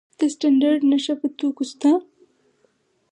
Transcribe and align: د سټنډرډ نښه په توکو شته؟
د 0.19 0.21
سټنډرډ 0.33 0.81
نښه 0.91 1.13
په 1.21 1.27
توکو 1.37 1.63
شته؟ 1.69 1.91